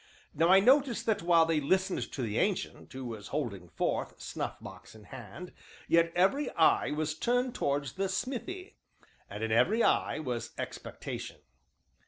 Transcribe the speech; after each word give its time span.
Now 0.33 0.49
I 0.49 0.59
noticed 0.59 1.05
that 1.05 1.21
while 1.21 1.45
they 1.45 1.61
listened 1.61 2.11
to 2.13 2.23
the 2.23 2.39
Ancient, 2.39 2.91
who 2.91 3.05
was 3.05 3.27
holding 3.27 3.69
forth, 3.69 4.19
snuff 4.19 4.59
box 4.59 4.95
in 4.95 5.03
hand, 5.03 5.53
yet 5.87 6.11
every 6.15 6.49
eye 6.55 6.89
was 6.89 7.13
turned 7.15 7.53
towards 7.53 7.93
the 7.93 8.09
smithy, 8.09 8.77
and 9.29 9.43
in 9.43 9.51
every 9.51 9.83
eye 9.83 10.17
was 10.17 10.53
expectation. 10.57 11.41